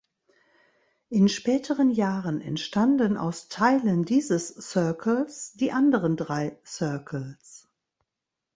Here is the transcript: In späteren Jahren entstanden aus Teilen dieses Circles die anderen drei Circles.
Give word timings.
In 1.09 1.29
späteren 1.29 1.91
Jahren 1.91 2.41
entstanden 2.41 3.17
aus 3.17 3.49
Teilen 3.49 4.03
dieses 4.03 4.47
Circles 4.47 5.53
die 5.53 5.71
anderen 5.71 6.17
drei 6.17 6.57
Circles. 6.65 7.69